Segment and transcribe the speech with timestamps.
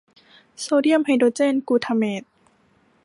[0.61, 2.23] โซเดียมไฮโดรเจนกลูทาเมต